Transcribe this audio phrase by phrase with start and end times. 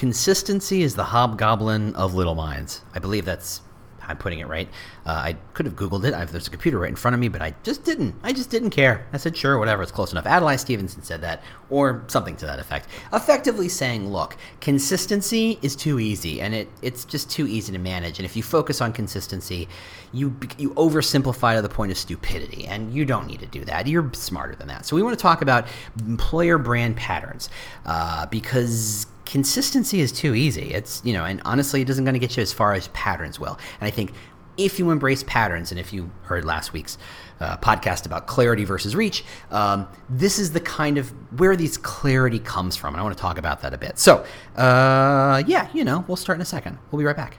[0.00, 2.80] Consistency is the hobgoblin of little minds.
[2.94, 3.60] I believe that's
[4.02, 4.66] I'm putting it right.
[5.04, 6.14] Uh, I could have Googled it.
[6.14, 8.14] I've, there's a computer right in front of me, but I just didn't.
[8.22, 9.06] I just didn't care.
[9.12, 10.24] I said, sure, whatever, it's close enough.
[10.24, 12.88] Adlai Stevenson said that, or something to that effect.
[13.12, 18.18] Effectively saying, look, consistency is too easy, and it, it's just too easy to manage.
[18.18, 19.68] And if you focus on consistency,
[20.12, 23.86] you, you oversimplify to the point of stupidity, and you don't need to do that.
[23.86, 24.86] You're smarter than that.
[24.86, 25.66] So we want to talk about
[25.98, 27.50] employer brand patterns
[27.84, 30.74] uh, because consistency is too easy.
[30.74, 33.38] It's, you know, and honestly, it isn't going to get you as far as patterns
[33.38, 33.56] will.
[33.80, 34.12] And I think
[34.56, 36.98] if you embrace patterns, and if you heard last week's
[37.38, 42.40] uh, podcast about clarity versus reach, um, this is the kind of where these clarity
[42.40, 42.92] comes from.
[42.92, 44.00] And I want to talk about that a bit.
[44.00, 46.78] So, uh, yeah, you know, we'll start in a second.
[46.90, 47.38] We'll be right back.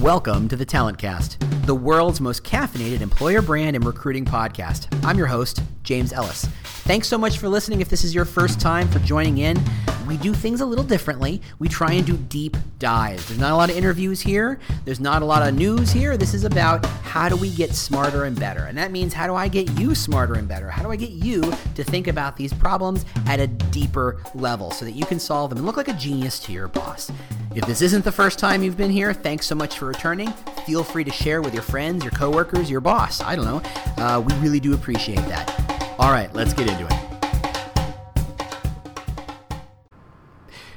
[0.00, 4.86] Welcome to the Talent Cast, the world's most caffeinated employer brand and recruiting podcast.
[5.04, 6.46] I'm your host, James Ellis.
[6.84, 7.82] Thanks so much for listening.
[7.82, 9.62] If this is your first time for joining in,
[10.06, 11.42] we do things a little differently.
[11.58, 13.28] We try and do deep dives.
[13.28, 16.16] There's not a lot of interviews here, there's not a lot of news here.
[16.16, 18.64] This is about how do we get smarter and better.
[18.64, 20.70] And that means how do I get you smarter and better?
[20.70, 21.42] How do I get you
[21.74, 25.58] to think about these problems at a deeper level so that you can solve them
[25.58, 27.12] and look like a genius to your boss?
[27.54, 30.32] If this isn't the first time you've been here, thanks so much for returning.
[30.64, 33.20] Feel free to share with your friends, your coworkers, your boss.
[33.20, 33.62] I don't know.
[34.02, 35.71] Uh, we really do appreciate that.
[36.02, 36.92] All right, let's get into it.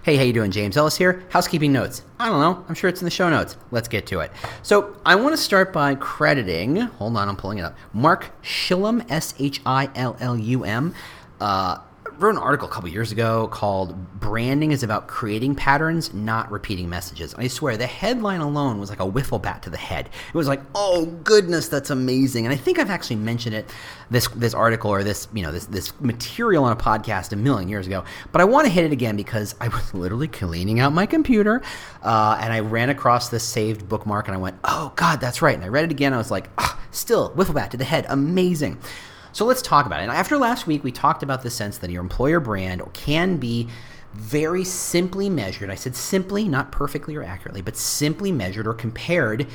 [0.03, 0.51] Hey, how you doing?
[0.51, 1.23] James Ellis here.
[1.29, 2.03] Housekeeping notes.
[2.19, 2.63] I don't know.
[2.69, 3.57] I'm sure it's in the show notes.
[3.71, 4.31] Let's get to it.
[4.61, 6.75] So I want to start by crediting.
[6.75, 7.75] Hold on, I'm pulling it up.
[7.91, 10.93] Mark Shillum, S H I L L U M.
[11.41, 11.79] Uh,
[12.17, 16.89] wrote an article a couple years ago called Branding is About Creating Patterns, Not Repeating
[16.89, 17.33] Messages.
[17.33, 20.09] And I swear, the headline alone was like a wiffle bat to the head.
[20.27, 22.45] It was like, oh goodness, that's amazing.
[22.45, 23.69] And I think I've actually mentioned it,
[24.09, 27.69] this this article or this, you know, this this material on a podcast a million
[27.69, 28.03] years ago.
[28.31, 31.61] But I want to hit it again because I was literally cleaning out my computer
[32.03, 35.55] uh, and I ran across this saved bookmark and I went, oh God, that's right.
[35.55, 36.13] And I read it again.
[36.13, 38.05] I was like, oh, still, wiffle bat to the head.
[38.09, 38.79] Amazing.
[39.35, 40.03] So let's talk about it.
[40.03, 43.67] And after last week, we talked about the sense that your employer brand can be
[44.13, 45.69] very simply measured.
[45.69, 49.45] I said simply, not perfectly or accurately, but simply measured or compared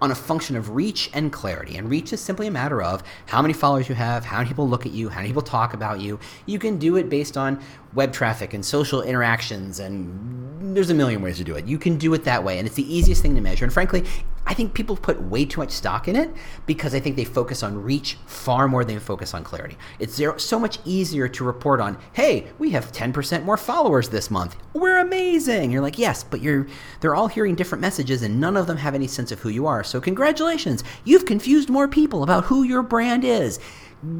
[0.00, 1.76] on a function of reach and clarity.
[1.76, 4.66] And reach is simply a matter of how many followers you have, how many people
[4.66, 6.18] look at you, how many people talk about you.
[6.46, 7.60] You can do it based on
[7.92, 11.66] web traffic and social interactions, and there's a million ways to do it.
[11.66, 13.66] You can do it that way, and it's the easiest thing to measure.
[13.66, 14.04] And frankly,
[14.48, 16.30] I think people put way too much stock in it
[16.64, 19.76] because I think they focus on reach far more than they focus on clarity.
[19.98, 24.56] It's so much easier to report on, hey, we have 10% more followers this month.
[24.72, 25.70] We're amazing.
[25.70, 26.66] You're like, yes, but you're
[27.00, 29.66] they're all hearing different messages and none of them have any sense of who you
[29.66, 29.84] are.
[29.84, 30.82] So congratulations.
[31.04, 33.60] You've confused more people about who your brand is.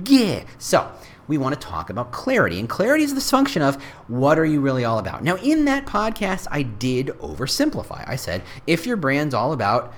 [0.05, 0.45] Yeah.
[0.59, 0.93] So
[1.27, 2.59] we want to talk about clarity.
[2.59, 5.25] And clarity is this function of what are you really all about?
[5.25, 8.07] Now, in that podcast, I did oversimplify.
[8.07, 9.95] I said, if your brand's all about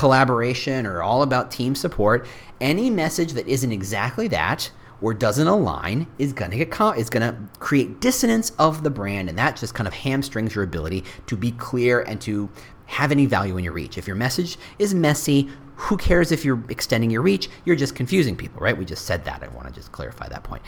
[0.00, 2.26] collaboration or all about team support,
[2.58, 4.70] any message that isn't exactly that
[5.02, 9.28] or doesn't align is going to get is going to create dissonance of the brand
[9.28, 12.48] and that just kind of hamstrings your ability to be clear and to
[12.86, 13.98] have any value in your reach.
[13.98, 17.50] If your message is messy, who cares if you're extending your reach?
[17.66, 18.76] You're just confusing people, right?
[18.76, 19.42] We just said that.
[19.42, 20.62] I want to just clarify that point.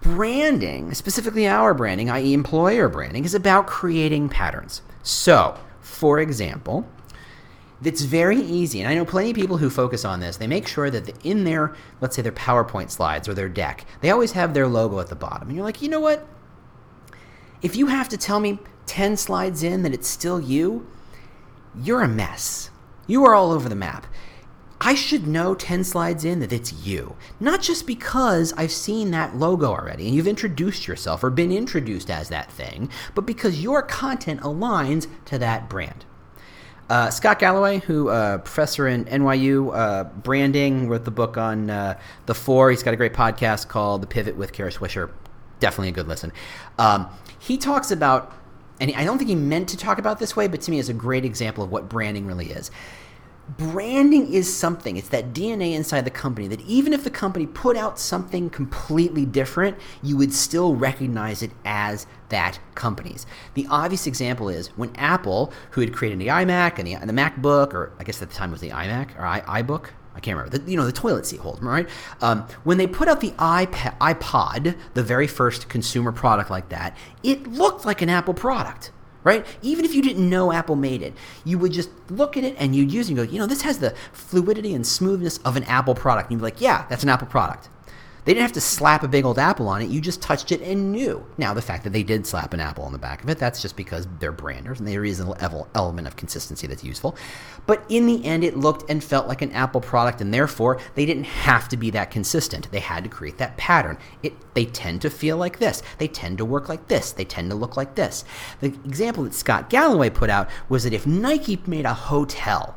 [0.00, 4.82] Branding, specifically our branding, i.e., employer branding, is about creating patterns.
[5.04, 6.84] So, for example,
[7.84, 8.80] it's very easy.
[8.80, 10.36] And I know plenty of people who focus on this.
[10.36, 14.10] They make sure that in their, let's say, their PowerPoint slides or their deck, they
[14.10, 15.48] always have their logo at the bottom.
[15.48, 16.26] And you're like, you know what?
[17.60, 20.86] If you have to tell me 10 slides in that it's still you,
[21.74, 22.70] you're a mess.
[23.06, 24.06] You are all over the map.
[24.84, 27.14] I should know 10 slides in that it's you.
[27.38, 32.10] Not just because I've seen that logo already and you've introduced yourself or been introduced
[32.10, 36.04] as that thing, but because your content aligns to that brand.
[36.92, 41.98] Uh, Scott Galloway, who uh, professor in NYU uh, branding, wrote the book on uh,
[42.26, 42.68] the four.
[42.68, 45.10] He's got a great podcast called The Pivot with Kara Swisher.
[45.58, 46.34] Definitely a good listen.
[46.78, 47.08] Um,
[47.38, 48.36] he talks about,
[48.78, 50.90] and I don't think he meant to talk about this way, but to me, is
[50.90, 52.70] a great example of what branding really is
[53.58, 57.76] branding is something it's that dna inside the company that even if the company put
[57.76, 64.48] out something completely different you would still recognize it as that company's the obvious example
[64.48, 68.04] is when apple who had created the imac and the, and the macbook or i
[68.04, 70.58] guess at the time it was the imac or I, ibook I can't remember.
[70.58, 71.88] The, you know, the toilet seat holder, right?
[72.20, 76.94] Um, when they put out the iPad, iPod, the very first consumer product like that,
[77.22, 78.90] it looked like an Apple product
[79.24, 79.46] right?
[79.62, 81.14] Even if you didn't know Apple made it,
[81.44, 83.62] you would just look at it and you'd use it and go, you know, this
[83.62, 86.30] has the fluidity and smoothness of an Apple product.
[86.30, 87.68] And you'd be like, yeah, that's an Apple product.
[88.24, 89.90] They didn't have to slap a big old apple on it.
[89.90, 91.26] You just touched it and knew.
[91.38, 93.60] Now, the fact that they did slap an apple on the back of it, that's
[93.60, 95.34] just because they're branders and there is an
[95.74, 97.16] element of consistency that's useful.
[97.66, 101.06] But in the end, it looked and felt like an Apple product, and therefore they
[101.06, 102.70] didn't have to be that consistent.
[102.70, 103.98] They had to create that pattern.
[104.22, 105.82] It, they tend to feel like this.
[105.98, 107.12] They tend to work like this.
[107.12, 108.24] They tend to look like this.
[108.60, 112.76] The example that Scott Galloway put out was that if Nike made a hotel,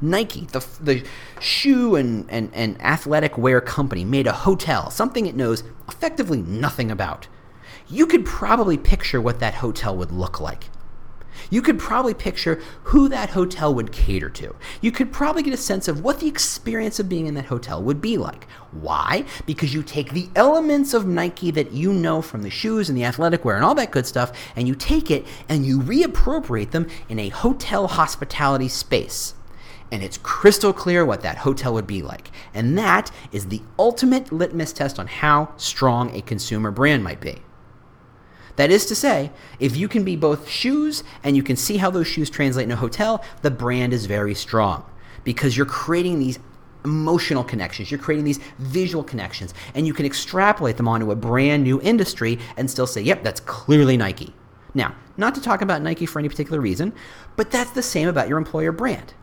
[0.00, 1.04] Nike, the, the
[1.40, 6.90] shoe and, and, and athletic wear company, made a hotel, something it knows effectively nothing
[6.90, 7.28] about.
[7.88, 10.64] You could probably picture what that hotel would look like.
[11.50, 14.56] You could probably picture who that hotel would cater to.
[14.80, 17.82] You could probably get a sense of what the experience of being in that hotel
[17.82, 18.48] would be like.
[18.72, 19.24] Why?
[19.44, 23.04] Because you take the elements of Nike that you know from the shoes and the
[23.04, 26.88] athletic wear and all that good stuff, and you take it and you reappropriate them
[27.08, 29.34] in a hotel hospitality space
[29.90, 32.30] and it's crystal clear what that hotel would be like.
[32.54, 37.42] And that is the ultimate litmus test on how strong a consumer brand might be.
[38.56, 39.30] That is to say,
[39.60, 42.72] if you can be both shoes and you can see how those shoes translate in
[42.72, 44.84] a hotel, the brand is very strong
[45.24, 46.38] because you're creating these
[46.84, 51.64] emotional connections, you're creating these visual connections, and you can extrapolate them onto a brand
[51.64, 54.32] new industry and still say, yep, that's clearly Nike.
[54.72, 56.92] Now, not to talk about Nike for any particular reason,
[57.34, 59.14] but that's the same about your employer brand.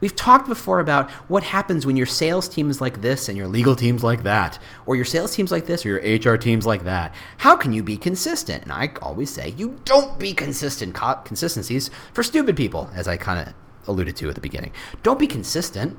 [0.00, 3.48] We've talked before about what happens when your sales team is like this and your
[3.48, 6.84] legal team's like that, or your sales team's like this or your HR team's like
[6.84, 7.14] that.
[7.38, 8.62] How can you be consistent?
[8.62, 10.94] And I always say, you don't be consistent.
[11.24, 13.54] Consistencies for stupid people, as I kind of
[13.88, 14.72] alluded to at the beginning.
[15.02, 15.98] Don't be consistent.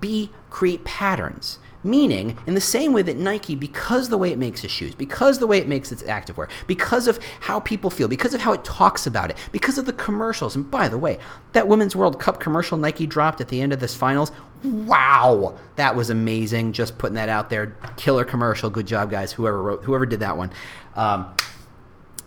[0.00, 1.58] Be create patterns.
[1.82, 5.38] Meaning, in the same way that Nike, because the way it makes its shoes, because
[5.38, 8.62] the way it makes its activewear, because of how people feel, because of how it
[8.64, 10.56] talks about it, because of the commercials.
[10.56, 11.18] And by the way,
[11.52, 14.30] that Women's World Cup commercial Nike dropped at the end of this finals,
[14.62, 16.72] wow, that was amazing.
[16.72, 18.68] Just putting that out there, killer commercial.
[18.68, 19.32] Good job, guys.
[19.32, 20.52] Whoever wrote, whoever did that one.
[20.96, 21.34] Um,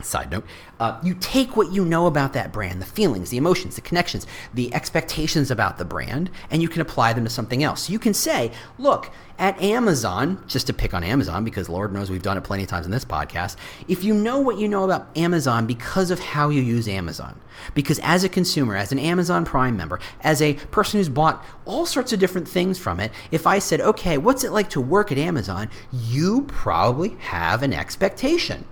[0.06, 0.46] Side note,
[0.80, 4.28] uh, you take what you know about that brand, the feelings, the emotions, the connections,
[4.54, 7.90] the expectations about the brand, and you can apply them to something else.
[7.90, 12.22] You can say, look, at Amazon, just to pick on Amazon, because Lord knows we've
[12.22, 13.56] done it plenty of times in this podcast,
[13.88, 17.40] if you know what you know about Amazon because of how you use Amazon,
[17.74, 21.86] because as a consumer, as an Amazon Prime member, as a person who's bought all
[21.86, 25.12] sorts of different things from it, if I said, okay, what's it like to work
[25.12, 28.66] at Amazon, you probably have an expectation.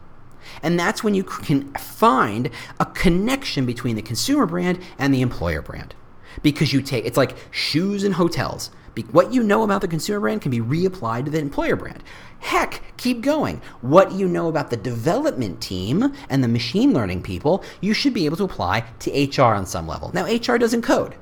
[0.63, 2.49] And that's when you can find
[2.79, 5.95] a connection between the consumer brand and the employer brand.
[6.41, 8.71] Because you take, it's like shoes and hotels.
[9.11, 12.03] What you know about the consumer brand can be reapplied to the employer brand.
[12.39, 13.61] Heck, keep going.
[13.81, 18.25] What you know about the development team and the machine learning people, you should be
[18.25, 20.11] able to apply to HR on some level.
[20.13, 21.15] Now, HR doesn't code,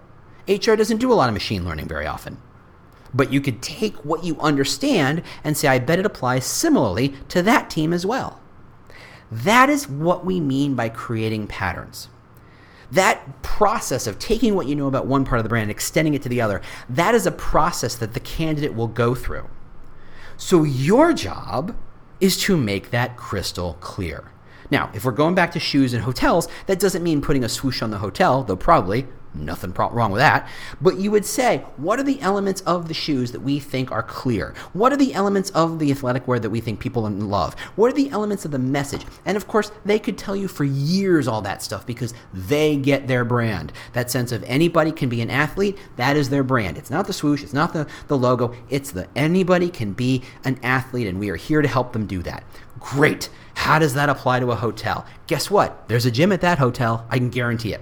[0.47, 2.41] HR doesn't do a lot of machine learning very often.
[3.13, 7.41] But you could take what you understand and say, I bet it applies similarly to
[7.43, 8.39] that team as well.
[9.31, 12.09] That is what we mean by creating patterns.
[12.91, 16.15] That process of taking what you know about one part of the brand and extending
[16.15, 19.47] it to the other, that is a process that the candidate will go through.
[20.37, 21.75] So your job
[22.19, 24.31] is to make that crystal clear.
[24.71, 27.81] Now, if we're going back to shoes and hotels, that doesn't mean putting a swoosh
[27.81, 30.47] on the hotel, though probably Nothing wrong with that.
[30.81, 34.01] But you would say, what are the elements of the shoes that we think are
[34.01, 34.55] clear?
[34.73, 37.53] What are the elements of the athletic wear that we think people love?
[37.75, 39.05] What are the elements of the message?
[39.25, 43.07] And of course, they could tell you for years all that stuff because they get
[43.07, 43.71] their brand.
[43.93, 46.77] That sense of anybody can be an athlete, that is their brand.
[46.77, 50.59] It's not the swoosh, it's not the, the logo, it's the anybody can be an
[50.63, 52.43] athlete, and we are here to help them do that.
[52.79, 53.29] Great.
[53.59, 55.05] How does that apply to a hotel?
[55.27, 55.89] Guess what?
[55.89, 57.05] There's a gym at that hotel.
[57.09, 57.81] I can guarantee it.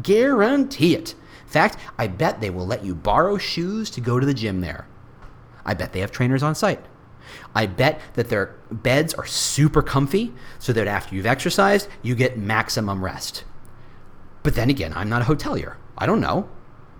[0.00, 1.14] Guarantee it.
[1.42, 4.60] In fact, I bet they will let you borrow shoes to go to the gym
[4.60, 4.86] there.
[5.64, 6.86] I bet they have trainers on site.
[7.56, 12.38] I bet that their beds are super comfy so that after you've exercised, you get
[12.38, 13.42] maximum rest.
[14.44, 15.74] But then again, I'm not a hotelier.
[15.98, 16.48] I don't know,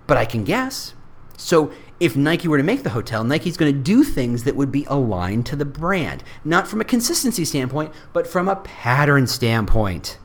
[0.05, 0.95] but I can guess.
[1.37, 4.71] So if Nike were to make the hotel, Nike's going to do things that would
[4.71, 10.19] be aligned to the brand, not from a consistency standpoint, but from a pattern standpoint.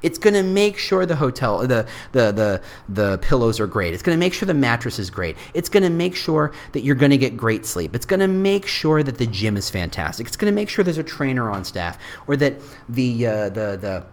[0.00, 3.94] It's going to make sure the hotel, the, the, the, the pillows are great.
[3.94, 5.36] It's going to make sure the mattress is great.
[5.54, 7.96] It's going to make sure that you're going to get great sleep.
[7.96, 10.28] It's going to make sure that the gym is fantastic.
[10.28, 13.76] It's going to make sure there's a trainer on staff or that the, uh, the,
[13.76, 14.06] the,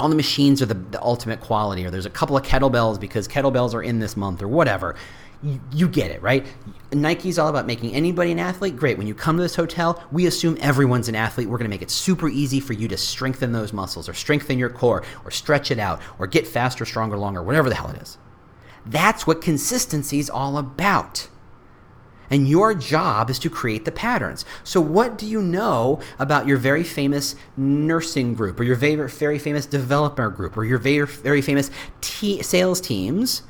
[0.00, 3.28] all the machines are the, the ultimate quality or there's a couple of kettlebells because
[3.28, 4.96] kettlebells are in this month or whatever
[5.42, 6.46] you, you get it, right?
[6.92, 8.76] Nike's all about making anybody an athlete.
[8.76, 8.98] Great.
[8.98, 11.48] When you come to this hotel, we assume everyone's an athlete.
[11.48, 14.58] We're going to make it super easy for you to strengthen those muscles or strengthen
[14.58, 18.00] your core or stretch it out or get faster, stronger, longer, whatever the hell it
[18.00, 18.18] is.
[18.84, 21.28] That's what consistency is all about.
[22.30, 24.44] And your job is to create the patterns.
[24.64, 29.38] So, what do you know about your very famous nursing group, or your very, very
[29.38, 31.70] famous developer group, or your very, very famous
[32.00, 33.42] t- sales teams?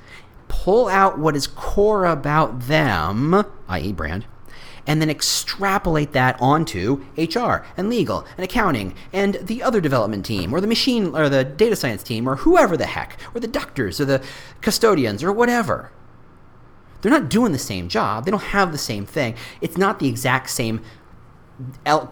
[0.53, 4.27] Pull out what is core about them, i.e., brand,
[4.87, 10.53] and then extrapolate that onto HR and legal and accounting and the other development team
[10.53, 14.01] or the machine or the data science team or whoever the heck or the doctors
[14.01, 14.23] or the
[14.61, 15.91] custodians or whatever.
[17.01, 18.25] They're not doing the same job.
[18.25, 19.35] They don't have the same thing.
[19.61, 20.81] It's not the exact same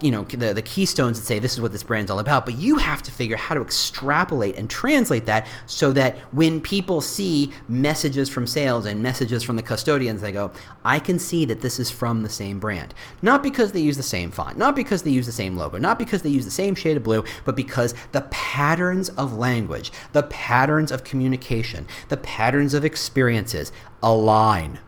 [0.02, 2.56] you know the, the keystones that say this is what this brand's all about but
[2.56, 7.52] you have to figure how to extrapolate and translate that so that when people see
[7.68, 10.50] messages from sales and messages from the custodians they go
[10.84, 12.94] i can see that this is from the same brand.
[13.22, 15.98] Not because they use the same font not because they use the same logo not
[15.98, 20.22] because they use the same shade of blue but because the patterns of language the
[20.24, 24.78] patterns of communication the patterns of experiences align.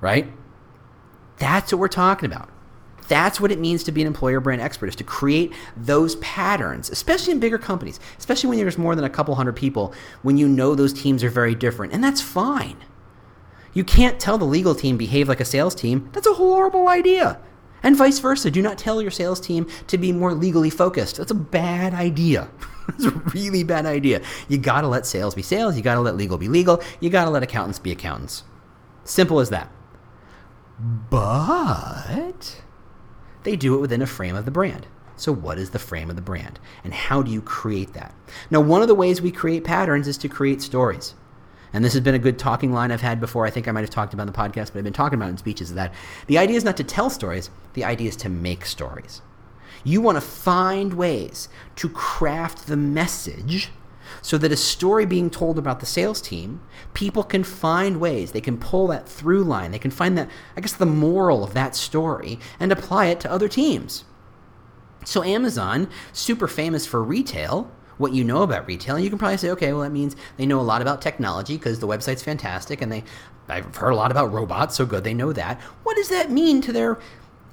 [0.00, 0.32] Right?
[1.38, 2.50] That's what we're talking about
[3.08, 6.90] that's what it means to be an employer brand expert is to create those patterns,
[6.90, 10.48] especially in bigger companies, especially when there's more than a couple hundred people, when you
[10.48, 11.92] know those teams are very different.
[11.92, 12.76] And that's fine.
[13.72, 16.08] You can't tell the legal team behave like a sales team.
[16.12, 17.38] That's a horrible idea.
[17.82, 18.50] And vice versa.
[18.50, 21.18] Do not tell your sales team to be more legally focused.
[21.18, 22.48] That's a bad idea.
[22.88, 24.22] That's a really bad idea.
[24.48, 25.76] You gotta let sales be sales.
[25.76, 26.82] You gotta let legal be legal.
[27.00, 28.44] You gotta let accountants be accountants.
[29.04, 29.70] Simple as that.
[31.10, 32.62] But
[33.46, 34.86] they do it within a frame of the brand.
[35.14, 36.58] So, what is the frame of the brand?
[36.84, 38.14] And how do you create that?
[38.50, 41.14] Now, one of the ways we create patterns is to create stories.
[41.72, 43.46] And this has been a good talking line I've had before.
[43.46, 45.30] I think I might have talked about in the podcast, but I've been talking about
[45.30, 45.94] in speeches that
[46.26, 49.22] the idea is not to tell stories, the idea is to make stories.
[49.84, 53.70] You want to find ways to craft the message
[54.26, 56.60] so that a story being told about the sales team,
[56.94, 60.60] people can find ways, they can pull that through line, they can find that, I
[60.60, 64.04] guess, the moral of that story and apply it to other teams.
[65.04, 69.50] So, Amazon, super famous for retail, what you know about retail, you can probably say,
[69.50, 72.90] okay, well, that means they know a lot about technology because the website's fantastic and
[72.90, 73.04] they,
[73.46, 75.60] I've heard a lot about robots, so good, they know that.
[75.84, 76.98] What does that mean to their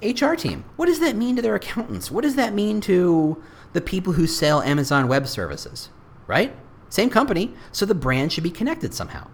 [0.02, 0.66] HR team?
[0.78, 2.10] What does that mean to their accountants?
[2.10, 5.90] What does that mean to the people who sell Amazon Web Services?
[6.28, 6.56] right?
[6.94, 9.28] Same company, so the brand should be connected somehow.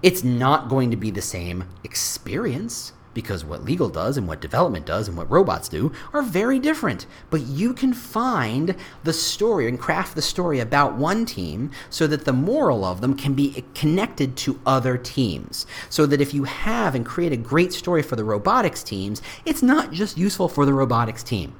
[0.00, 4.86] It's not going to be the same experience because what legal does and what development
[4.86, 7.06] does and what robots do are very different.
[7.30, 12.24] But you can find the story and craft the story about one team so that
[12.24, 15.66] the moral of them can be connected to other teams.
[15.90, 19.64] So that if you have and create a great story for the robotics teams, it's
[19.64, 21.56] not just useful for the robotics team.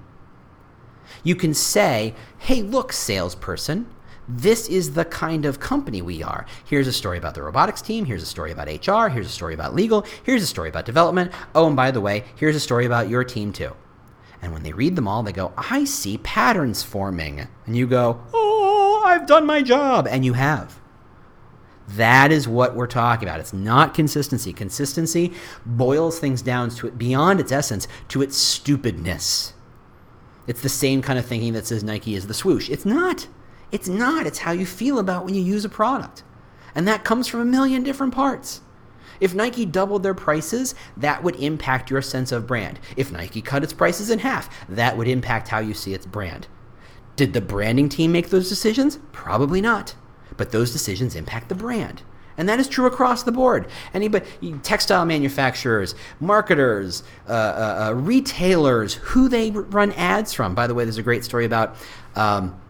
[1.24, 3.86] You can say, hey, look, salesperson,
[4.28, 6.46] this is the kind of company we are.
[6.64, 8.04] Here's a story about the robotics team.
[8.04, 9.08] Here's a story about HR.
[9.08, 10.04] Here's a story about legal.
[10.24, 11.32] Here's a story about development.
[11.54, 13.74] Oh, and by the way, here's a story about your team too.
[14.42, 17.46] And when they read them all, they go, I see patterns forming.
[17.66, 20.06] And you go, Oh, I've done my job.
[20.08, 20.80] And you have.
[21.88, 23.40] That is what we're talking about.
[23.40, 24.52] It's not consistency.
[24.52, 25.32] Consistency
[25.64, 29.54] boils things down to it beyond its essence to its stupidness.
[30.48, 32.68] It's the same kind of thinking that says Nike is the swoosh.
[32.68, 33.28] It's not.
[33.72, 34.26] It's not.
[34.26, 36.22] It's how you feel about when you use a product.
[36.74, 38.60] And that comes from a million different parts.
[39.18, 42.78] If Nike doubled their prices, that would impact your sense of brand.
[42.96, 46.46] If Nike cut its prices in half, that would impact how you see its brand.
[47.16, 48.98] Did the branding team make those decisions?
[49.12, 49.94] Probably not.
[50.36, 52.02] But those decisions impact the brand.
[52.36, 53.68] And that is true across the board.
[53.94, 54.26] Anybody,
[54.62, 60.54] textile manufacturers, marketers, uh, uh, uh, retailers, who they run ads from.
[60.54, 61.76] By the way, there's a great story about
[62.14, 62.60] um,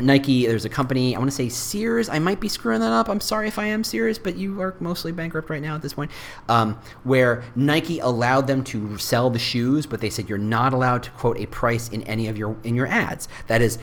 [0.00, 2.08] Nike, there's a company, I want to say Sears.
[2.08, 3.08] I might be screwing that up.
[3.08, 5.94] I'm sorry if I am Sears, but you are mostly bankrupt right now at this
[5.94, 6.10] point.
[6.48, 11.04] Um, where Nike allowed them to sell the shoes, but they said you're not allowed
[11.04, 13.28] to quote a price in any of your in your ads.
[13.46, 13.78] That is,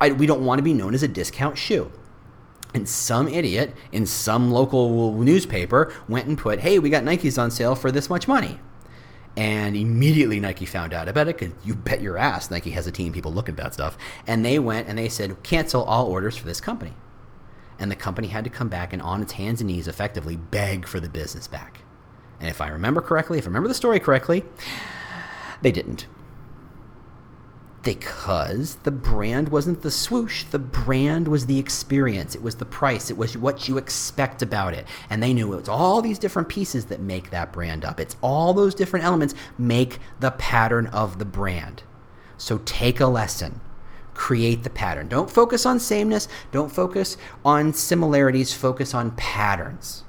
[0.00, 1.90] I, we don't want to be known as a discount shoe.
[2.74, 7.50] And some idiot in some local newspaper went and put, "Hey, we got Nikes on
[7.50, 8.60] sale for this much money."
[9.36, 12.92] And immediately Nike found out about it because you bet your ass Nike has a
[12.92, 13.98] team people looking at that stuff.
[14.26, 16.94] And they went and they said, cancel all orders for this company.
[17.78, 20.86] And the company had to come back and on its hands and knees effectively beg
[20.86, 21.82] for the business back.
[22.40, 24.44] And if I remember correctly, if I remember the story correctly,
[25.60, 26.06] they didn't
[27.86, 30.42] because the brand wasn't the swoosh.
[30.42, 32.34] The brand was the experience.
[32.34, 33.12] It was the price.
[33.12, 34.88] It was what you expect about it.
[35.08, 38.00] And they knew it was all these different pieces that make that brand up.
[38.00, 41.84] It's all those different elements make the pattern of the brand.
[42.36, 43.60] So take a lesson.
[44.14, 45.06] Create the pattern.
[45.06, 46.26] Don't focus on sameness.
[46.50, 48.52] Don't focus on similarities.
[48.52, 50.02] Focus on patterns.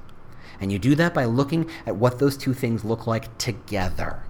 [0.59, 4.23] And you do that by looking at what those two things look like together.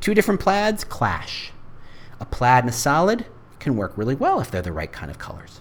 [0.00, 1.52] Two different plaids clash.
[2.20, 3.26] A plaid and a solid
[3.58, 5.60] can work really well if they're the right kind of colors.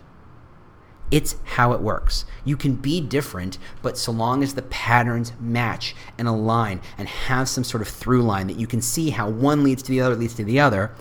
[1.11, 2.25] It's how it works.
[2.45, 7.49] You can be different, but so long as the patterns match and align and have
[7.49, 10.15] some sort of through line that you can see how one leads to the other
[10.15, 10.91] leads to the other,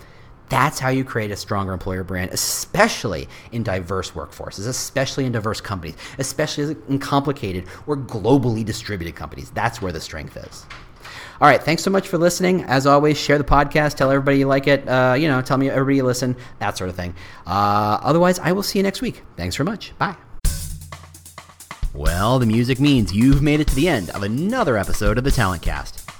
[0.49, 5.61] that's how you create a stronger employer brand, especially in diverse workforces, especially in diverse
[5.61, 9.51] companies, especially in complicated or globally distributed companies.
[9.51, 10.65] That's where the strength is.
[11.41, 12.63] All right, thanks so much for listening.
[12.65, 14.85] As always, share the podcast, tell everybody you like it.
[14.87, 17.15] Uh, you know, tell me everybody you listen, that sort of thing.
[17.47, 19.23] Uh, otherwise, I will see you next week.
[19.37, 19.97] Thanks very much.
[19.97, 20.15] Bye.
[21.93, 25.31] Well, the music means you've made it to the end of another episode of the
[25.31, 25.98] Talent Cast.